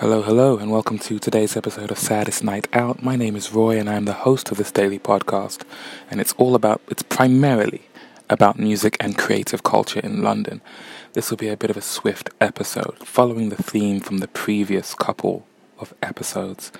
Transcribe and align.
Hello, 0.00 0.20
hello, 0.20 0.58
and 0.58 0.70
welcome 0.70 0.98
to 0.98 1.18
today's 1.18 1.56
episode 1.56 1.90
of 1.90 1.96
Saddest 1.96 2.44
Night 2.44 2.68
Out. 2.74 3.02
My 3.02 3.16
name 3.16 3.34
is 3.34 3.54
Roy, 3.54 3.78
and 3.78 3.88
I'm 3.88 4.04
the 4.04 4.12
host 4.12 4.50
of 4.50 4.58
this 4.58 4.70
daily 4.70 4.98
podcast. 4.98 5.62
And 6.10 6.20
it's 6.20 6.34
all 6.34 6.54
about, 6.54 6.82
it's 6.88 7.02
primarily 7.02 7.80
about 8.28 8.58
music 8.58 8.98
and 9.00 9.16
creative 9.16 9.62
culture 9.62 10.00
in 10.00 10.22
London. 10.22 10.60
This 11.14 11.30
will 11.30 11.38
be 11.38 11.48
a 11.48 11.56
bit 11.56 11.70
of 11.70 11.78
a 11.78 11.80
swift 11.80 12.28
episode, 12.42 12.98
following 13.06 13.48
the 13.48 13.56
theme 13.56 14.00
from 14.00 14.18
the 14.18 14.28
previous 14.28 14.94
couple 14.94 15.46
of 15.78 15.94
episodes 16.02 16.72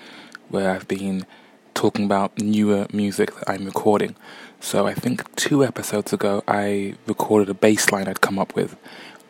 where 0.49 0.69
I've 0.69 0.87
been 0.87 1.25
talking 1.73 2.05
about 2.05 2.37
newer 2.37 2.85
music 2.93 3.33
that 3.33 3.49
I'm 3.49 3.65
recording. 3.65 4.15
So 4.59 4.85
I 4.85 4.93
think 4.93 5.35
two 5.35 5.65
episodes 5.65 6.13
ago 6.13 6.43
I 6.47 6.93
recorded 7.07 7.49
a 7.49 7.55
bass 7.55 7.91
line 7.91 8.07
I'd 8.07 8.21
come 8.21 8.37
up 8.37 8.53
with. 8.53 8.77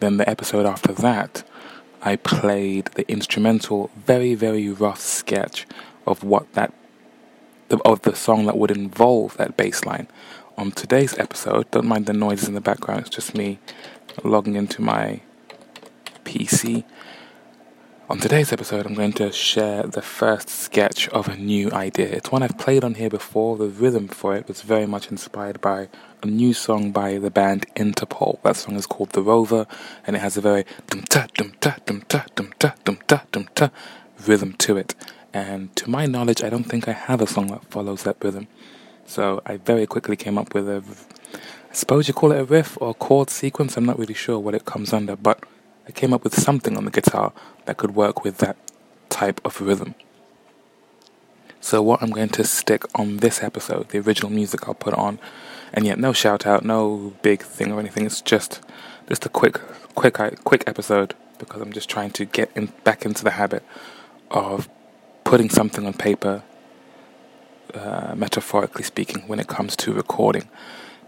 Then 0.01 0.17
the 0.17 0.29
episode 0.29 0.65
after 0.65 0.91
that, 0.91 1.45
I 2.01 2.15
played 2.15 2.85
the 2.95 3.09
instrumental, 3.09 3.89
very 3.95 4.35
very 4.35 4.69
rough 4.69 4.99
sketch 4.99 5.65
of 6.05 6.23
what 6.23 6.51
that 6.53 6.73
of 7.83 8.01
the 8.03 8.15
song 8.15 8.45
that 8.45 8.57
would 8.57 8.71
involve 8.71 9.37
that 9.37 9.57
bass 9.57 9.85
line. 9.85 10.07
On 10.57 10.71
today's 10.71 11.17
episode, 11.19 11.69
don't 11.71 11.85
mind 11.85 12.05
the 12.05 12.13
noises 12.13 12.47
in 12.47 12.55
the 12.55 12.61
background. 12.61 13.01
It's 13.01 13.15
just 13.15 13.35
me 13.35 13.59
logging 14.23 14.55
into 14.55 14.81
my 14.81 15.21
PC. 16.23 16.83
On 18.09 18.17
today's 18.17 18.53
episode, 18.53 18.85
I'm 18.85 18.93
going 18.93 19.11
to 19.13 19.33
share 19.33 19.83
the 19.83 20.01
first 20.01 20.47
sketch 20.47 21.09
of 21.09 21.27
a 21.27 21.35
new 21.35 21.69
idea. 21.73 22.05
It's 22.05 22.31
one 22.31 22.41
I've 22.41 22.57
played 22.57 22.85
on 22.85 22.93
here 22.93 23.09
before. 23.09 23.57
The 23.57 23.67
rhythm 23.67 24.07
for 24.07 24.33
it 24.33 24.47
was 24.47 24.61
very 24.61 24.85
much 24.85 25.11
inspired 25.11 25.59
by 25.59 25.89
a 26.23 26.25
new 26.25 26.53
song 26.53 26.93
by 26.93 27.17
the 27.17 27.29
band 27.29 27.65
Interpol. 27.75 28.41
That 28.43 28.55
song 28.55 28.77
is 28.77 28.85
called 28.85 29.09
The 29.09 29.21
Rover, 29.21 29.67
and 30.05 30.15
it 30.15 30.19
has 30.19 30.37
a 30.37 30.41
very 30.41 30.63
dum 30.89 31.01
ta 31.01 31.27
dum 31.33 31.51
ta 31.59 31.75
dum 31.85 32.01
ta 32.07 32.25
dum 32.33 32.53
ta 32.57 32.75
dum 32.85 32.97
ta 33.07 33.23
dum 33.33 33.49
ta 33.53 33.71
rhythm 34.25 34.53
to 34.53 34.77
it. 34.77 34.95
And 35.33 35.75
to 35.75 35.89
my 35.89 36.05
knowledge, 36.05 36.41
I 36.43 36.49
don't 36.49 36.63
think 36.63 36.87
I 36.87 36.93
have 36.93 37.19
a 37.19 37.27
song 37.27 37.47
that 37.47 37.65
follows 37.65 38.03
that 38.03 38.23
rhythm. 38.23 38.47
So 39.05 39.41
I 39.45 39.57
very 39.57 39.85
quickly 39.85 40.15
came 40.15 40.37
up 40.37 40.53
with 40.53 40.69
a, 40.69 40.81
I 41.69 41.73
suppose 41.73 42.07
you 42.07 42.13
call 42.13 42.31
it 42.31 42.39
a 42.39 42.45
riff 42.45 42.77
or 42.79 42.93
chord 42.93 43.29
sequence. 43.29 43.75
I'm 43.75 43.85
not 43.85 43.99
really 43.99 44.13
sure 44.13 44.39
what 44.39 44.55
it 44.55 44.63
comes 44.63 44.93
under, 44.93 45.17
but 45.17 45.43
I 45.87 45.91
came 45.91 46.13
up 46.13 46.23
with 46.23 46.37
something 46.37 46.75
on 46.75 46.85
the 46.85 46.91
guitar 46.91 47.31
that 47.65 47.77
could 47.77 47.95
work 47.95 48.23
with 48.23 48.39
that 48.39 48.57
type 49.09 49.39
of 49.45 49.61
rhythm. 49.61 49.95
So 51.61 51.81
what 51.81 52.01
I'm 52.03 52.11
going 52.11 52.29
to 52.29 52.43
stick 52.43 52.83
on 52.99 53.17
this 53.17 53.41
episode, 53.41 53.89
the 53.89 53.99
original 53.99 54.31
music 54.31 54.67
I'll 54.67 54.73
put 54.73 54.93
on, 54.93 55.19
and 55.73 55.85
yet 55.85 55.97
no 55.97 56.13
shout 56.13 56.45
out, 56.45 56.63
no 56.63 57.13
big 57.21 57.41
thing 57.41 57.71
or 57.71 57.79
anything. 57.79 58.05
It's 58.05 58.21
just 58.21 58.61
just 59.07 59.25
a 59.25 59.29
quick 59.29 59.59
quick 59.95 60.17
quick 60.43 60.63
episode 60.67 61.15
because 61.39 61.61
I'm 61.61 61.71
just 61.71 61.89
trying 61.89 62.11
to 62.11 62.25
get 62.25 62.51
in, 62.55 62.71
back 62.83 63.05
into 63.05 63.23
the 63.23 63.31
habit 63.31 63.63
of 64.29 64.69
putting 65.23 65.49
something 65.49 65.85
on 65.85 65.93
paper, 65.93 66.43
uh, 67.73 68.13
metaphorically 68.15 68.83
speaking, 68.83 69.27
when 69.27 69.39
it 69.39 69.47
comes 69.47 69.75
to 69.77 69.93
recording 69.93 70.49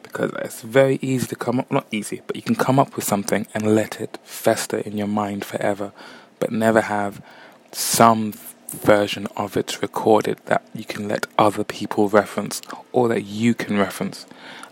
because 0.09 0.31
it's 0.39 0.61
very 0.61 0.97
easy 1.01 1.27
to 1.27 1.35
come 1.35 1.59
up, 1.59 1.71
not 1.71 1.87
easy, 1.91 2.21
but 2.27 2.35
you 2.35 2.41
can 2.41 2.55
come 2.55 2.79
up 2.79 2.95
with 2.95 3.05
something 3.05 3.47
and 3.53 3.75
let 3.75 4.01
it 4.01 4.17
fester 4.23 4.79
in 4.79 4.97
your 4.97 5.07
mind 5.07 5.45
forever, 5.45 5.91
but 6.39 6.51
never 6.51 6.81
have 6.81 7.23
some 7.71 8.33
version 8.69 9.27
of 9.35 9.55
it 9.55 9.81
recorded 9.81 10.37
that 10.45 10.63
you 10.73 10.83
can 10.83 11.07
let 11.07 11.27
other 11.37 11.63
people 11.63 12.09
reference 12.09 12.61
or 12.91 13.07
that 13.07 13.23
you 13.23 13.53
can 13.53 13.77
reference. 13.77 14.25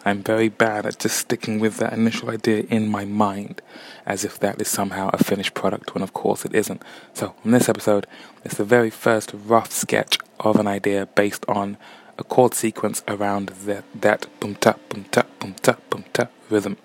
I'm 0.05 0.23
very 0.23 0.49
bad 0.49 0.85
at 0.85 0.99
just 0.99 1.17
sticking 1.17 1.59
with 1.59 1.77
that 1.77 1.93
initial 1.93 2.29
idea 2.29 2.63
in 2.69 2.87
my 2.87 3.05
mind 3.05 3.61
as 4.05 4.23
if 4.23 4.39
that 4.39 4.61
is 4.61 4.67
somehow 4.67 5.09
a 5.13 5.23
finished 5.23 5.53
product 5.53 5.93
when 5.93 6.03
of 6.03 6.13
course 6.13 6.45
it 6.45 6.55
isn't. 6.55 6.81
So, 7.13 7.35
in 7.43 7.51
this 7.51 7.69
episode, 7.69 8.07
it's 8.43 8.55
the 8.55 8.63
very 8.63 8.89
first 8.89 9.31
rough 9.33 9.71
sketch 9.71 10.17
of 10.39 10.57
an 10.57 10.67
idea 10.67 11.07
based 11.07 11.45
on 11.47 11.77
a 12.17 12.23
chord 12.23 12.53
sequence 12.53 13.03
around 13.07 13.49
that 13.65 13.83
that 13.93 14.27
boom 14.39 14.55
ta 14.55 14.75
boom 14.89 15.05
ta 15.11 15.23
boom 15.39 15.53
ta 15.61 15.77
boom 15.89 16.03
ta 16.13 16.27
rhythm. 16.49 16.77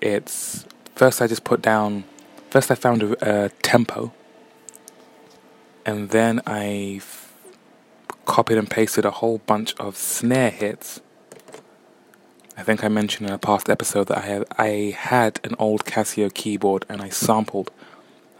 It's 0.00 0.64
first 0.94 1.20
I 1.22 1.26
just 1.26 1.44
put 1.44 1.62
down 1.62 2.04
first 2.50 2.70
I 2.70 2.74
found 2.74 3.02
a, 3.02 3.44
a 3.46 3.48
tempo, 3.62 4.12
and 5.84 6.10
then 6.10 6.40
I 6.46 6.96
f- 6.98 7.34
copied 8.24 8.58
and 8.58 8.70
pasted 8.70 9.04
a 9.04 9.10
whole 9.10 9.38
bunch 9.38 9.74
of 9.76 9.96
snare 9.96 10.50
hits. 10.50 11.00
I 12.56 12.62
think 12.62 12.84
I 12.84 12.88
mentioned 12.88 13.28
in 13.28 13.34
a 13.34 13.38
past 13.38 13.68
episode 13.68 14.08
that 14.08 14.18
I 14.18 14.22
had 14.22 14.44
I 14.58 14.96
had 14.96 15.40
an 15.44 15.54
old 15.58 15.84
Casio 15.84 16.32
keyboard 16.32 16.84
and 16.88 17.00
I 17.00 17.08
sampled, 17.08 17.70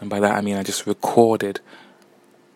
and 0.00 0.08
by 0.08 0.20
that 0.20 0.34
I 0.34 0.40
mean 0.40 0.56
I 0.56 0.62
just 0.62 0.86
recorded 0.86 1.60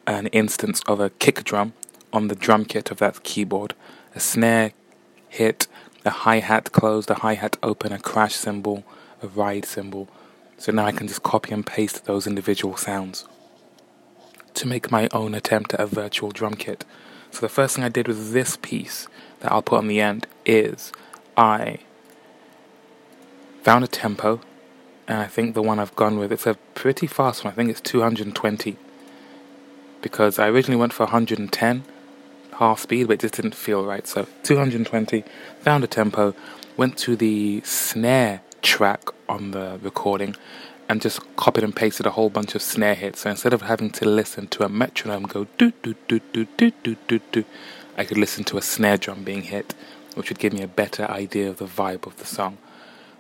an 0.06 0.28
instance 0.28 0.83
of 0.87 1.00
a 1.00 1.10
kick 1.10 1.43
drum 1.44 1.72
on 2.16 2.28
the 2.28 2.34
drum 2.34 2.65
kit 2.65 2.91
of 2.91 2.99
that 2.99 3.22
keyboard. 3.22 3.75
A 4.15 4.21
snare 4.21 4.72
hit, 5.28 5.66
a 6.04 6.10
hi 6.10 6.38
hat 6.41 6.72
closed, 6.72 7.10
a 7.10 7.15
hi 7.15 7.34
hat 7.34 7.56
open, 7.62 7.93
a 7.93 7.99
crash 7.99 8.34
cymbal, 8.34 8.84
a 9.22 9.28
ride 9.28 9.66
cymbal. 9.66 10.09
So 10.59 10.72
now 10.72 10.87
I 10.87 10.93
can 10.93 11.06
just 11.06 11.22
copy 11.22 11.53
and 11.53 11.66
paste 11.66 12.06
those 12.06 12.27
individual 12.27 12.77
sounds 12.77 13.27
to 14.54 14.66
make 14.66 14.91
my 14.91 15.09
own 15.12 15.34
attempt 15.34 15.75
at 15.75 15.81
a 15.81 15.87
virtual 15.87 16.31
drum 16.31 16.54
kit. 16.54 16.84
So 17.31 17.41
the 17.41 17.50
first 17.50 17.77
thing 17.77 17.84
I 17.84 17.91
did 17.91 18.09
with 18.09 18.33
this 18.33 18.56
piece 18.56 19.06
that 19.41 19.53
I'll 19.53 19.60
put 19.60 19.78
on 19.78 19.88
the 19.88 20.00
end 20.00 20.27
is 20.47 20.93
I 21.37 21.81
found 23.62 23.84
a 23.84 23.88
tempo, 23.88 24.41
and 25.06 25.19
I 25.19 25.27
think 25.27 25.54
the 25.54 25.62
one 25.62 25.78
I've 25.78 25.94
gone 25.94 26.19
with 26.19 26.33
it's 26.33 26.47
a 26.47 26.54
pretty 26.75 27.06
fast 27.06 27.44
one. 27.44 27.53
I 27.53 27.56
think 27.56 27.69
it's 27.69 27.81
220 27.83 28.77
because 30.00 30.38
I 30.38 30.48
originally 30.48 30.81
went 30.81 30.94
for 30.94 31.04
110 31.04 31.84
half 32.56 32.81
speed, 32.81 33.06
but 33.06 33.15
it 33.15 33.21
just 33.21 33.34
didn't 33.34 33.55
feel 33.55 33.84
right. 33.84 34.06
So 34.06 34.27
220, 34.43 35.25
found 35.61 35.84
a 35.84 35.87
tempo, 35.87 36.34
went 36.77 36.97
to 36.99 37.17
the 37.17 37.61
snare 37.65 38.41
track 38.62 39.09
on 39.28 39.53
the 39.53 39.78
recording, 39.83 40.37
and 40.89 41.03
just 41.03 41.21
copied 41.37 41.65
and 41.65 41.75
pasted 41.75 42.06
a 42.06 42.11
whole 42.11 42.31
bunch 42.31 42.55
of 42.55 42.62
snare 42.62 42.95
hits. 42.95 43.21
So 43.21 43.31
instead 43.31 43.53
of 43.53 43.62
having 43.62 43.91
to 43.91 44.09
listen 44.09 44.47
to 44.49 44.65
a 44.65 44.69
metronome 44.69 45.25
go 45.25 45.47
do 45.59 45.72
do 45.83 45.95
do 46.09 46.21
do 46.33 46.47
do 46.56 46.72
do 46.83 46.97
do 47.09 47.21
do, 47.33 47.45
I 47.97 48.05
could 48.05 48.19
listen 48.19 48.45
to 48.45 48.59
a 48.59 48.62
snare 48.62 48.97
drum 48.97 49.25
being 49.25 49.43
hit, 49.43 49.75
which 50.15 50.28
would 50.28 50.39
give 50.39 50.53
me 50.53 50.62
a 50.62 50.69
better 50.69 51.05
idea 51.11 51.49
of 51.49 51.59
the 51.59 51.66
vibe 51.66 52.06
of 52.06 52.16
the 52.19 52.27
song. 52.27 52.59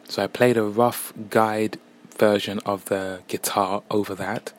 So 0.08 0.22
I 0.22 0.28
played 0.28 0.56
a 0.56 0.62
rough 0.62 1.12
guide 1.30 1.78
version 2.16 2.60
of 2.64 2.84
the 2.86 3.20
guitar 3.28 3.82
over 3.90 4.14
that 4.14 4.52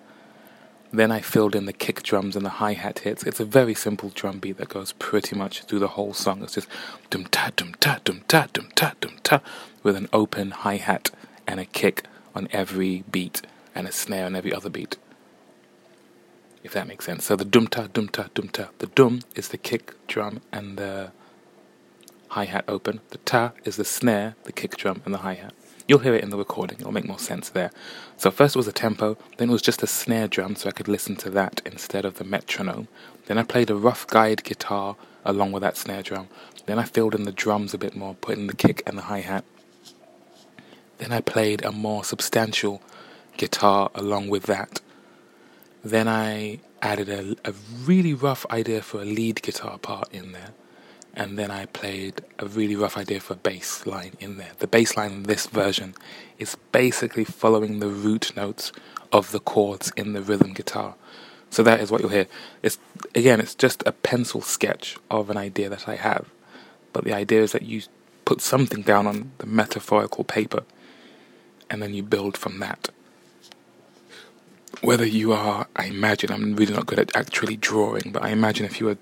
then 0.91 1.11
I 1.11 1.21
filled 1.21 1.55
in 1.55 1.65
the 1.65 1.73
kick 1.73 2.03
drums 2.03 2.35
and 2.35 2.45
the 2.45 2.49
hi 2.49 2.73
hat 2.73 2.99
hits. 2.99 3.23
It's 3.23 3.39
a 3.39 3.45
very 3.45 3.73
simple 3.73 4.09
drum 4.13 4.39
beat 4.39 4.57
that 4.57 4.69
goes 4.69 4.93
pretty 4.93 5.35
much 5.35 5.63
through 5.63 5.79
the 5.79 5.89
whole 5.89 6.13
song. 6.13 6.41
It's 6.43 6.53
just 6.53 6.67
dum 7.09 7.25
ta 7.25 7.51
dum 7.55 7.75
ta 7.79 7.99
dum 8.03 8.23
ta 8.27 8.47
dum 8.53 8.69
ta 8.75 8.93
dum 9.01 9.17
ta 9.23 9.41
with 9.83 9.95
an 9.95 10.07
open 10.13 10.51
hi 10.51 10.77
hat 10.77 11.11
and 11.45 11.59
a 11.59 11.65
kick 11.65 12.05
on 12.33 12.47
every 12.51 13.03
beat 13.11 13.41
and 13.75 13.87
a 13.87 13.91
snare 13.91 14.25
on 14.25 14.35
every 14.35 14.53
other 14.53 14.69
beat. 14.69 14.97
If 16.63 16.73
that 16.73 16.87
makes 16.87 17.05
sense. 17.05 17.25
So 17.25 17.35
the 17.35 17.45
dum 17.45 17.67
ta 17.67 17.87
dum 17.93 18.09
ta 18.09 18.27
dum 18.33 18.49
ta. 18.49 18.69
The 18.79 18.87
dum 18.87 19.21
is 19.35 19.49
the 19.49 19.57
kick 19.57 19.93
drum 20.07 20.41
and 20.51 20.77
the 20.77 21.11
hi 22.29 22.45
hat 22.45 22.65
open. 22.67 23.01
The 23.09 23.17
ta 23.19 23.51
is 23.65 23.75
the 23.75 23.85
snare, 23.85 24.35
the 24.43 24.51
kick 24.51 24.77
drum, 24.77 25.01
and 25.05 25.13
the 25.13 25.19
hi 25.19 25.33
hat. 25.35 25.53
You'll 25.87 25.99
hear 25.99 26.15
it 26.15 26.23
in 26.23 26.31
the 26.31 26.37
recording, 26.37 26.79
it'll 26.79 26.91
make 26.91 27.07
more 27.07 27.17
sense 27.17 27.47
there. 27.47 27.71
So, 28.17 28.29
first 28.29 28.55
it 28.55 28.59
was 28.59 28.67
a 28.67 28.73
tempo, 28.73 29.17
then 29.37 29.49
it 29.49 29.53
was 29.53 29.61
just 29.61 29.83
a 29.83 29.87
snare 29.87 30.27
drum, 30.27 30.57
so 30.57 30.67
I 30.67 30.73
could 30.73 30.89
listen 30.89 31.15
to 31.17 31.29
that 31.29 31.61
instead 31.65 32.03
of 32.03 32.15
the 32.15 32.25
metronome. 32.25 32.89
Then 33.27 33.37
I 33.37 33.43
played 33.43 33.69
a 33.69 33.75
rough 33.75 34.05
guide 34.05 34.43
guitar 34.43 34.97
along 35.23 35.53
with 35.53 35.61
that 35.61 35.77
snare 35.77 36.03
drum. 36.03 36.27
Then 36.65 36.77
I 36.77 36.83
filled 36.83 37.15
in 37.15 37.23
the 37.23 37.31
drums 37.31 37.73
a 37.73 37.77
bit 37.77 37.95
more, 37.95 38.15
put 38.15 38.37
in 38.37 38.47
the 38.47 38.55
kick 38.55 38.83
and 38.85 38.97
the 38.97 39.03
hi 39.03 39.21
hat. 39.21 39.45
Then 40.97 41.13
I 41.13 41.21
played 41.21 41.63
a 41.63 41.71
more 41.71 42.03
substantial 42.03 42.81
guitar 43.37 43.89
along 43.95 44.27
with 44.27 44.43
that. 44.43 44.81
Then 45.85 46.09
I 46.09 46.59
added 46.81 47.07
a, 47.07 47.49
a 47.49 47.53
really 47.85 48.13
rough 48.13 48.45
idea 48.51 48.81
for 48.81 49.01
a 49.01 49.05
lead 49.05 49.41
guitar 49.41 49.77
part 49.77 50.11
in 50.11 50.33
there 50.33 50.53
and 51.17 51.37
then 51.37 51.49
I 51.49 51.65
played 51.65 52.21
a 52.37 52.45
really 52.45 52.75
rough 52.75 52.95
idea 52.95 53.19
for 53.19 53.33
a 53.33 53.37
bass 53.37 53.87
line 53.87 54.13
in 54.19 54.37
there. 54.37 54.51
The 54.59 54.67
bass 54.67 54.95
line 54.95 55.11
in 55.11 55.23
this 55.23 55.47
version 55.47 55.95
is 56.37 56.55
basically 56.71 57.25
following 57.25 57.79
the 57.79 57.87
root 57.87 58.35
notes 58.35 58.71
of 59.11 59.31
the 59.31 59.39
chords 59.39 59.91
in 59.97 60.13
the 60.13 60.21
rhythm 60.21 60.53
guitar. 60.53 60.93
So 61.49 61.63
that 61.63 61.79
is 61.79 61.89
what 61.89 62.01
you'll 62.01 62.11
hear. 62.11 62.27
It's 62.61 62.77
again, 63.15 63.39
it's 63.39 63.55
just 63.55 63.81
a 63.87 63.91
pencil 63.91 64.41
sketch 64.41 64.95
of 65.09 65.31
an 65.31 65.37
idea 65.37 65.69
that 65.69 65.87
I 65.87 65.95
have, 65.95 66.27
but 66.93 67.03
the 67.03 67.13
idea 67.13 67.41
is 67.41 67.51
that 67.51 67.63
you 67.63 67.81
put 68.23 68.39
something 68.39 68.83
down 68.83 69.07
on 69.07 69.31
the 69.39 69.47
metaphorical 69.47 70.23
paper, 70.23 70.63
and 71.67 71.81
then 71.81 71.95
you 71.95 72.03
build 72.03 72.37
from 72.37 72.59
that. 72.59 72.89
Whether 74.81 75.05
you 75.05 75.33
are, 75.33 75.65
I 75.75 75.85
imagine, 75.85 76.31
I'm 76.31 76.55
really 76.55 76.73
not 76.73 76.85
good 76.85 76.99
at 76.99 77.15
actually 77.15 77.57
drawing, 77.57 78.11
but 78.11 78.21
I 78.21 78.29
imagine 78.29 78.65
if 78.67 78.79
you 78.79 78.85
were 78.85 78.97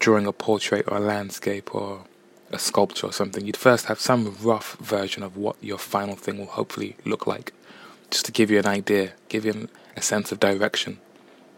drawing 0.00 0.26
a 0.26 0.32
portrait 0.32 0.84
or 0.88 0.96
a 0.96 1.00
landscape 1.00 1.74
or 1.74 2.04
a 2.50 2.58
sculpture 2.58 3.06
or 3.06 3.12
something, 3.12 3.46
you'd 3.46 3.56
first 3.56 3.86
have 3.86 4.00
some 4.00 4.36
rough 4.42 4.76
version 4.78 5.22
of 5.22 5.36
what 5.36 5.56
your 5.62 5.78
final 5.78 6.16
thing 6.16 6.38
will 6.38 6.46
hopefully 6.46 6.96
look 7.04 7.26
like, 7.28 7.52
just 8.10 8.26
to 8.26 8.32
give 8.32 8.50
you 8.50 8.58
an 8.58 8.66
idea, 8.66 9.12
give 9.28 9.44
you 9.44 9.68
a 9.96 10.02
sense 10.02 10.32
of 10.32 10.40
direction. 10.40 10.98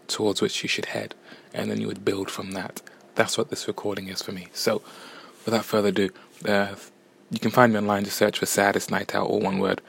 towards 0.07 0.41
which 0.41 0.63
you 0.63 0.69
should 0.69 0.87
head, 0.87 1.15
and 1.53 1.69
then 1.69 1.79
you 1.81 1.87
would 1.87 2.05
build 2.05 2.29
from 2.29 2.51
that. 2.51 2.81
That's 3.15 3.37
what 3.37 3.49
this 3.49 3.67
recording 3.67 4.07
is 4.07 4.21
for 4.21 4.31
me. 4.31 4.47
So, 4.53 4.81
without 5.45 5.65
further 5.65 5.89
ado, 5.89 6.09
uh, 6.45 6.75
you 7.31 7.39
can 7.39 7.51
find 7.51 7.73
me 7.73 7.79
online. 7.79 8.05
Just 8.05 8.17
search 8.17 8.39
for 8.39 8.45
Saddest 8.45 8.91
Night 8.91 9.15
Out, 9.15 9.27
all 9.27 9.39
one 9.39 9.59
word. 9.59 9.81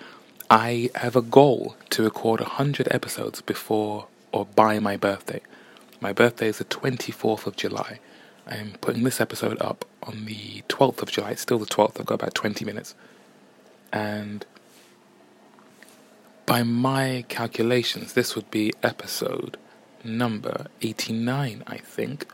I 0.51 0.91
have 0.97 1.17
a 1.17 1.23
goal 1.23 1.77
to 1.91 2.03
record 2.03 2.41
100 2.41 2.89
episodes 2.91 3.41
before 3.41 4.07
or 4.33 4.47
by 4.47 4.79
my 4.79 4.97
birthday. 4.97 5.41
My 6.01 6.13
birthday 6.13 6.49
is 6.49 6.59
the 6.59 6.65
24th 6.65 7.47
of 7.47 7.57
July. 7.57 7.99
I'm 8.47 8.73
putting 8.81 9.05
this 9.05 9.21
episode 9.21 9.61
up 9.61 9.85
on 10.03 10.27
the 10.27 10.63
12th 10.69 11.03
of 11.03 11.11
July. 11.11 11.31
It's 11.31 11.43
still 11.43 11.59
the 11.59 11.67
12th. 11.67 11.99
I've 11.99 12.07
got 12.07 12.17
about 12.17 12.35
20 12.35 12.65
minutes. 12.65 12.95
And 13.93 14.45
by 16.47 16.63
my 16.63 17.25
calculations, 17.29 18.13
this 18.13 18.37
would 18.37 18.51
be 18.51 18.73
episode 18.83 19.57
number 20.03 20.67
89, 20.83 21.65
I 21.67 21.79
think, 21.79 22.27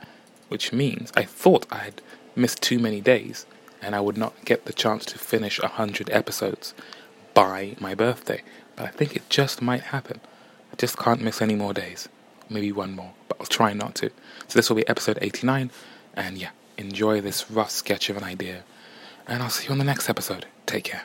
which 0.48 0.72
means 0.72 1.12
I 1.16 1.22
thought 1.22 1.66
I 1.70 1.78
had 1.78 2.02
missed 2.34 2.60
too 2.60 2.78
many 2.78 3.00
days 3.00 3.46
and 3.80 3.94
I 3.94 4.00
would 4.00 4.18
not 4.18 4.44
get 4.44 4.64
the 4.64 4.72
chance 4.72 5.04
to 5.06 5.18
finish 5.18 5.60
100 5.60 6.10
episodes 6.10 6.74
by 7.34 7.76
my 7.78 7.94
birthday. 7.94 8.42
But 8.76 8.86
I 8.86 8.88
think 8.88 9.14
it 9.14 9.28
just 9.28 9.62
might 9.62 9.82
happen. 9.82 10.20
I 10.72 10.76
just 10.76 10.98
can't 10.98 11.22
miss 11.22 11.40
any 11.40 11.54
more 11.54 11.72
days. 11.72 12.08
Maybe 12.48 12.72
one 12.72 12.96
more, 12.96 13.12
but 13.28 13.36
I'll 13.40 13.46
try 13.46 13.72
not 13.72 13.94
to. 13.96 14.10
So 14.48 14.58
this 14.58 14.68
will 14.68 14.76
be 14.76 14.88
episode 14.88 15.18
89, 15.22 15.70
and 16.14 16.38
yeah, 16.38 16.50
enjoy 16.76 17.20
this 17.20 17.50
rough 17.50 17.70
sketch 17.70 18.10
of 18.10 18.16
an 18.16 18.24
idea. 18.24 18.64
And 19.26 19.42
I'll 19.42 19.50
see 19.50 19.66
you 19.66 19.72
on 19.72 19.78
the 19.78 19.84
next 19.84 20.08
episode. 20.08 20.46
Take 20.66 20.84
care. 20.84 21.02